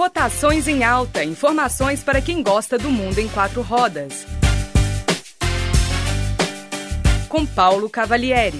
Rotações 0.00 0.66
em 0.66 0.82
Alta. 0.82 1.22
Informações 1.22 2.02
para 2.02 2.22
quem 2.22 2.42
gosta 2.42 2.78
do 2.78 2.88
mundo 2.90 3.18
em 3.18 3.28
quatro 3.28 3.60
rodas. 3.60 4.24
Com 7.28 7.44
Paulo 7.44 7.90
Cavalieri. 7.90 8.56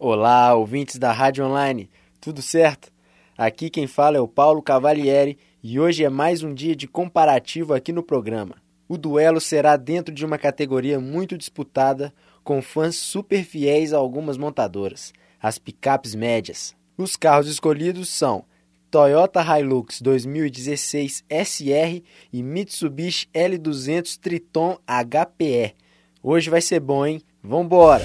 Olá, 0.00 0.54
ouvintes 0.54 0.96
da 0.96 1.12
Rádio 1.12 1.44
Online. 1.44 1.90
Tudo 2.18 2.40
certo? 2.40 2.90
Aqui 3.36 3.68
quem 3.68 3.86
fala 3.86 4.16
é 4.16 4.20
o 4.20 4.26
Paulo 4.26 4.62
Cavalieri 4.62 5.36
e 5.62 5.78
hoje 5.78 6.02
é 6.02 6.08
mais 6.08 6.42
um 6.42 6.54
dia 6.54 6.74
de 6.74 6.88
comparativo 6.88 7.74
aqui 7.74 7.92
no 7.92 8.02
programa. 8.02 8.54
O 8.88 8.96
duelo 8.96 9.38
será 9.38 9.76
dentro 9.76 10.14
de 10.14 10.24
uma 10.24 10.38
categoria 10.38 10.98
muito 10.98 11.36
disputada, 11.36 12.10
com 12.42 12.62
fãs 12.62 12.96
super 12.96 13.44
fiéis 13.44 13.92
a 13.92 13.98
algumas 13.98 14.38
montadoras, 14.38 15.12
as 15.38 15.58
picapes 15.58 16.14
médias. 16.14 16.74
Os 16.98 17.14
carros 17.14 17.46
escolhidos 17.46 18.08
são 18.08 18.46
Toyota 18.90 19.42
Hilux 19.42 20.00
2016 20.00 21.24
SR 21.28 22.02
e 22.32 22.42
Mitsubishi 22.42 23.28
L200 23.34 24.18
Triton 24.18 24.78
HPE. 24.86 25.74
Hoje 26.22 26.48
vai 26.48 26.62
ser 26.62 26.80
bom, 26.80 27.04
hein? 27.04 27.20
Vambora! 27.42 28.02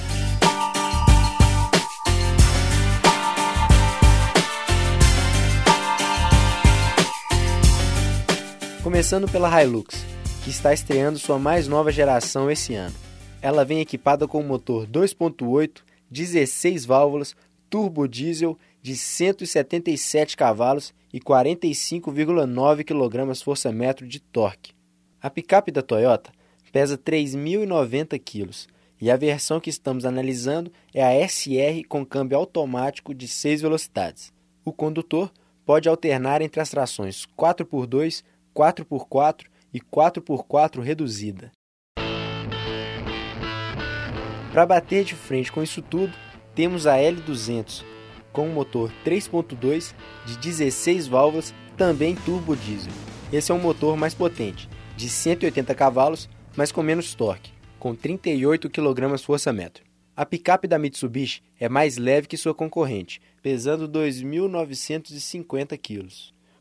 Começando 8.84 9.32
pela 9.32 9.64
Hilux, 9.64 10.04
que 10.44 10.50
está 10.50 10.74
estreando 10.74 11.18
sua 11.18 11.40
mais 11.40 11.66
nova 11.66 11.94
geração 11.94 12.52
esse 12.52 12.76
ano. 12.76 12.96
Ela 13.42 13.64
vem 13.64 13.80
equipada 13.80 14.28
com 14.28 14.42
um 14.42 14.48
motor 14.48 14.86
2.8, 14.86 15.78
16 16.10 16.84
válvulas, 16.84 17.38
turbo 17.70 18.06
diesel 18.06 18.60
de 18.82 18.96
177 18.96 20.36
cavalos 20.36 20.94
e 21.14 21.20
45,9 21.20 22.84
kgfm 22.84 24.08
de 24.08 24.20
torque. 24.20 24.74
A 25.22 25.30
picape 25.30 25.72
da 25.72 25.82
Toyota 25.82 26.32
pesa 26.72 26.98
3.090 26.98 28.20
kg 28.20 28.50
e 29.00 29.10
a 29.10 29.18
versão 29.18 29.60
que 29.60 29.70
estamos 29.70 30.06
analisando 30.06 30.72
é 30.94 31.04
a 31.04 31.28
SR 31.28 31.86
com 31.88 32.06
câmbio 32.06 32.38
automático 32.38 33.14
de 33.14 33.28
6 33.28 33.62
velocidades. 33.62 34.32
O 34.64 34.72
condutor 34.72 35.32
pode 35.66 35.90
alternar 35.90 36.42
entre 36.42 36.62
as 36.62 36.70
trações 36.70 37.28
4x2, 37.38 38.24
4x4 38.56 39.46
e 39.74 39.80
4x4 39.80 40.82
reduzida. 40.82 41.52
Para 44.52 44.66
bater 44.66 45.04
de 45.06 45.16
frente 45.16 45.52
com 45.52 45.64
isso 45.64 45.82
tudo, 45.82 46.14
temos 46.54 46.86
a 46.86 46.98
L200, 46.98 47.86
com 48.32 48.48
um 48.48 48.54
motor 48.54 48.92
3.2 49.06 49.94
de 50.26 50.38
16 50.38 51.08
válvulas, 51.08 51.54
também 51.78 52.16
turbo 52.16 52.56
diesel. 52.56 52.94
Esse 53.32 53.52
é 53.52 53.56
um 53.56 53.60
motor 53.60 53.96
mais 53.98 54.14
potente, 54.14 54.70
de 54.96 55.10
180 55.10 55.74
cavalos, 55.74 56.30
mas 56.56 56.72
com 56.72 56.84
menos 56.84 57.14
torque, 57.14 57.52
com 57.80 57.96
38 57.96 58.70
kgfm. 58.70 59.82
A 60.16 60.26
picape 60.26 60.68
da 60.68 60.78
Mitsubishi 60.78 61.42
é 61.60 61.70
mais 61.70 61.98
leve 61.98 62.28
que 62.28 62.38
sua 62.38 62.54
concorrente, 62.54 63.22
pesando 63.42 63.88
2.950 63.88 65.78
kg. 65.78 66.08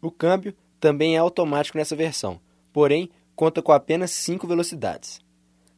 O 0.01 0.11
câmbio 0.11 0.55
também 0.79 1.17
é 1.17 1.19
automático 1.19 1.77
nessa 1.77 1.97
versão, 1.97 2.41
porém 2.73 3.11
conta 3.35 3.61
com 3.61 3.73
apenas 3.73 4.13
5 4.13 4.47
velocidades. 4.47 5.21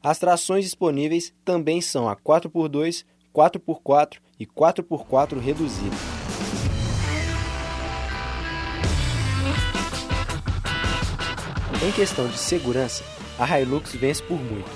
As 0.02 0.18
trações 0.18 0.64
disponíveis 0.64 1.32
também 1.44 1.80
são 1.80 2.08
a 2.08 2.16
4x2, 2.16 3.04
4x4 3.34 4.18
e 4.38 4.46
4x4 4.46 5.38
reduzida. 5.38 5.96
Em 11.84 11.90
questão 11.90 12.28
de 12.28 12.38
segurança, 12.38 13.02
a 13.38 13.58
Hilux 13.58 13.94
vence 13.94 14.22
por 14.22 14.38
muito. 14.38 14.70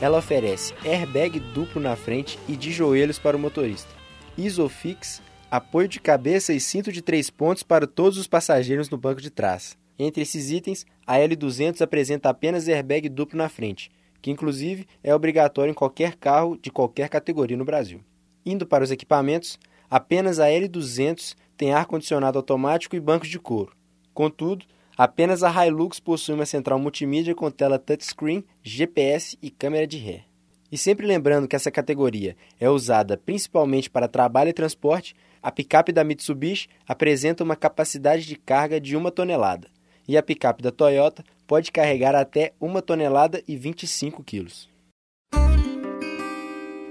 Ela 0.00 0.18
oferece 0.18 0.74
airbag 0.84 1.40
duplo 1.40 1.80
na 1.80 1.96
frente 1.96 2.38
e 2.48 2.56
de 2.56 2.72
joelhos 2.72 3.18
para 3.18 3.36
o 3.36 3.40
motorista, 3.40 3.88
Isofix, 4.36 5.22
apoio 5.50 5.88
de 5.88 6.00
cabeça 6.00 6.52
e 6.52 6.60
cinto 6.60 6.90
de 6.90 7.00
três 7.00 7.30
pontos 7.30 7.62
para 7.62 7.86
todos 7.86 8.18
os 8.18 8.26
passageiros 8.26 8.90
no 8.90 8.98
banco 8.98 9.20
de 9.20 9.30
trás. 9.30 9.78
Entre 9.98 10.22
esses 10.22 10.50
itens, 10.50 10.84
a 11.06 11.16
L200 11.16 11.80
apresenta 11.80 12.28
apenas 12.28 12.68
airbag 12.68 13.08
duplo 13.08 13.38
na 13.38 13.48
frente, 13.48 13.90
que 14.22 14.30
inclusive 14.30 14.86
é 15.02 15.12
obrigatório 15.12 15.72
em 15.72 15.74
qualquer 15.74 16.14
carro 16.14 16.56
de 16.56 16.70
qualquer 16.70 17.08
categoria 17.08 17.56
no 17.56 17.64
Brasil. 17.64 18.00
Indo 18.46 18.64
para 18.64 18.84
os 18.84 18.92
equipamentos, 18.92 19.58
apenas 19.90 20.38
a 20.38 20.46
L200 20.46 21.34
tem 21.56 21.72
ar-condicionado 21.72 22.38
automático 22.38 22.94
e 22.94 23.00
bancos 23.00 23.28
de 23.28 23.38
couro. 23.38 23.76
Contudo, 24.14 24.64
apenas 24.96 25.42
a 25.42 25.66
Hilux 25.66 25.98
possui 25.98 26.34
uma 26.34 26.46
central 26.46 26.78
multimídia 26.78 27.34
com 27.34 27.50
tela 27.50 27.78
touchscreen, 27.78 28.44
GPS 28.62 29.36
e 29.42 29.50
câmera 29.50 29.86
de 29.86 29.98
ré. 29.98 30.24
E 30.70 30.78
sempre 30.78 31.06
lembrando 31.06 31.46
que 31.46 31.56
essa 31.56 31.70
categoria 31.70 32.36
é 32.58 32.70
usada 32.70 33.18
principalmente 33.18 33.90
para 33.90 34.08
trabalho 34.08 34.50
e 34.50 34.54
transporte, 34.54 35.14
a 35.42 35.50
picape 35.50 35.92
da 35.92 36.04
Mitsubishi 36.04 36.68
apresenta 36.86 37.44
uma 37.44 37.56
capacidade 37.56 38.24
de 38.24 38.36
carga 38.36 38.80
de 38.80 38.96
uma 38.96 39.10
tonelada 39.10 39.68
e 40.12 40.16
a 40.16 40.22
picape 40.22 40.62
da 40.62 40.70
Toyota 40.70 41.24
pode 41.46 41.72
carregar 41.72 42.14
até 42.14 42.52
uma 42.60 42.82
tonelada 42.82 43.42
e 43.48 43.56
25 43.56 44.22
quilos. 44.22 44.68